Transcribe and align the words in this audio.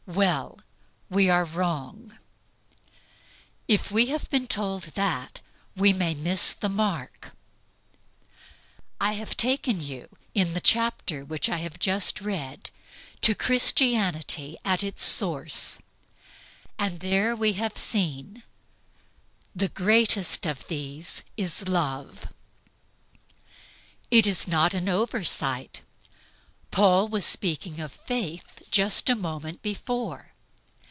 Well, 0.07 0.59
we 1.09 1.29
are 1.29 1.45
wrong. 1.45 2.17
If 3.69 3.91
we 3.91 4.07
have 4.07 4.29
been 4.29 4.45
told 4.47 4.83
that, 4.95 5.39
we 5.77 5.93
may 5.93 6.15
miss 6.15 6.51
the 6.51 6.67
mark. 6.67 7.31
In 8.99 9.17
the 9.19 9.25
13th 9.25 10.59
chapter 10.63 11.21
of 11.21 11.31
I 11.31 11.37
Corinthians, 11.37 11.77
Paul 11.79 12.11
takes 12.17 12.27
us 12.27 12.69
to 13.21 13.35
CHRISTIANITY 13.35 14.57
AT 14.65 14.83
ITS 14.83 15.01
SOURCE; 15.03 15.77
and 16.77 16.99
there 16.99 17.33
we 17.33 17.57
see, 17.75 18.43
"The 19.55 19.69
greatest 19.69 20.45
of 20.45 20.67
these 20.67 21.23
is 21.37 21.69
love." 21.69 22.27
It 24.09 24.27
is 24.27 24.45
not 24.45 24.73
an 24.73 24.89
oversight. 24.89 25.83
Paul 26.69 27.09
was 27.09 27.25
speaking 27.25 27.81
of 27.81 27.91
faith 27.91 28.61
just 28.71 29.09
a 29.09 29.15
moment 29.15 29.61
before. 29.61 30.29